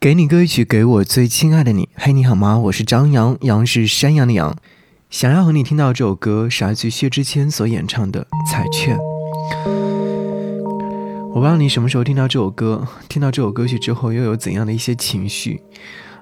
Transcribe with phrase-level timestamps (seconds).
[0.00, 1.86] 给你歌曲，给我最亲爱的你。
[1.94, 2.56] 嘿，你好吗？
[2.58, 4.56] 我是张扬，杨是山羊的羊。
[5.10, 8.96] 想要和你听到这首歌，是来自薛之谦所演唱的《彩券》。
[11.28, 15.60] 我不知道你什么时候听到这首歌，听到这首歌曲之后又有怎样的一些情绪，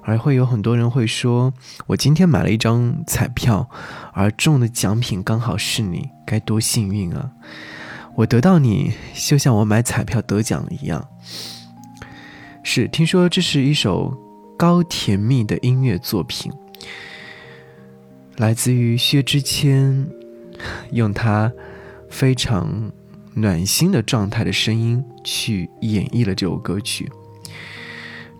[0.02, 1.54] 而会有很多人会说
[1.86, 3.70] ：“我今天买了一张彩票，
[4.12, 7.30] 而中的奖品刚好是你，该多幸运啊！
[8.16, 11.06] 我得到你，就像我买彩票得奖一样。”
[12.62, 14.16] 是，听说这是一首
[14.56, 16.52] 高甜蜜的音乐作品，
[18.36, 20.06] 来自于薛之谦，
[20.92, 21.50] 用他
[22.10, 22.92] 非常
[23.34, 27.10] 暖心的状态的声音去演绎了这首歌曲。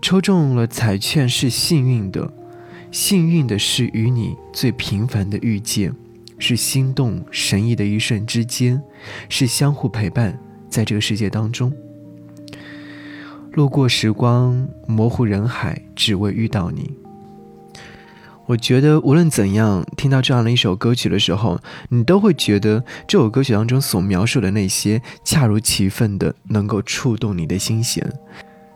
[0.01, 2.31] 抽中了彩券是幸运的，
[2.91, 5.93] 幸运的是与你最平凡的遇见，
[6.37, 8.81] 是心动神意的一瞬之间，
[9.27, 10.39] 是相互陪伴
[10.69, 11.73] 在这个世界当中。
[13.53, 16.93] 路过时光，模糊人海，只为遇到你。
[18.45, 28.11] 我觉得无论怎样，听到这样的一首歌曲的时候，你都会觉得这首歌曲当中所描述的那些，恰如其分的能够触动你的心弦。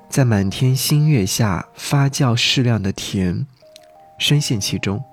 [0.10, 3.48] 在满天星月下发酵适量的甜，
[4.20, 5.04] 深陷其中，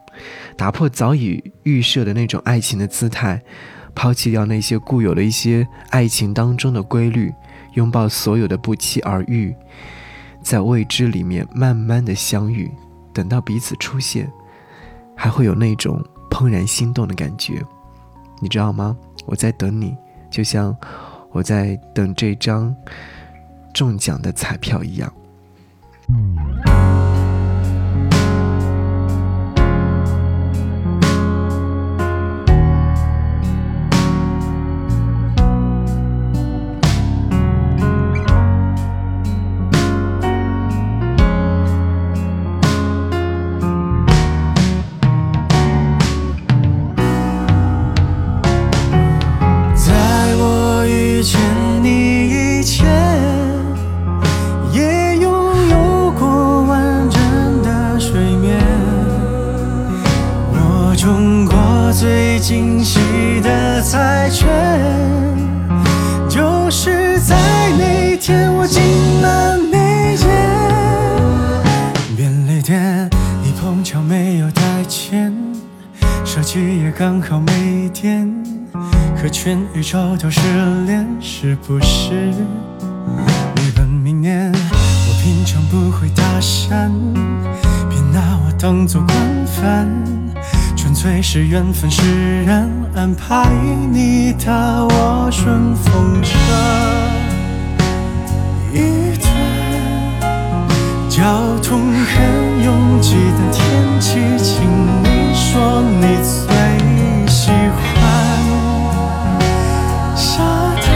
[0.57, 3.43] 打破早已预设的那种爱情的姿态，
[3.95, 7.33] 抛弃掉那些固有的一些爱情当中的规律。
[7.75, 9.55] 拥抱所有的不期而遇，
[10.43, 12.71] 在未知里面慢慢的相遇，
[13.13, 14.31] 等到彼此出现，
[15.17, 17.63] 还会有那种怦然心动的感觉，
[18.41, 18.97] 你知道吗？
[19.27, 19.97] 我在等你，
[20.31, 20.77] 就像
[21.31, 22.75] 我在等这张
[23.73, 25.13] 中奖的彩票一样。
[26.09, 26.37] 嗯
[64.31, 64.49] 的彩券，
[66.29, 67.37] 就是在
[67.77, 68.81] 那天我进
[69.21, 70.29] 了那间
[72.17, 73.11] 便利店，
[73.43, 75.35] 你碰巧没有带钱，
[76.25, 78.33] 手机也刚好没电，
[79.21, 80.41] 可全宇宙都失
[80.87, 82.33] 联，是不是？
[83.57, 86.89] 你本命年，我平常不会搭讪，
[87.89, 89.17] 别拿我当做惯
[89.47, 90.30] 犯。
[90.91, 93.49] 纯粹是缘分使然，安排
[93.93, 96.37] 你搭我顺风车
[98.73, 99.31] 一段。
[101.09, 101.23] 交
[101.63, 104.65] 通很拥挤的天气，请
[105.05, 106.51] 你说你最
[107.29, 107.81] 喜欢
[110.17, 110.43] 沙
[110.83, 110.89] 滩，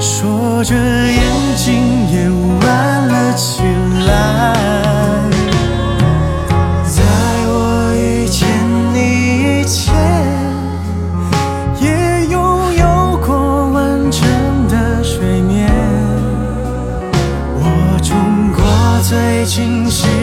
[0.00, 0.72] 说着
[19.50, 20.19] 清晰。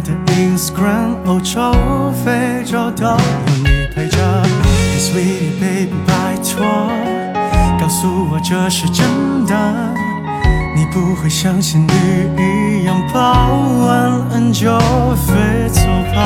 [0.00, 1.72] 的 Instagram，欧洲、
[2.24, 3.16] 非洲都有
[3.58, 4.18] 你陪着。
[4.98, 6.64] Sweetie baby，拜托，
[7.80, 9.06] 告诉我这是真
[9.46, 9.54] 的，
[10.76, 11.92] 你不会像仙女
[12.36, 13.48] 一样抱
[13.86, 14.78] 完恩就
[15.16, 15.80] 飞走
[16.14, 16.20] 吧？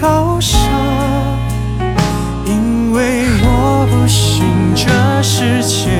[0.00, 0.58] 好傻，
[2.46, 4.44] 因为我不信
[4.76, 4.86] 这
[5.22, 5.90] 世界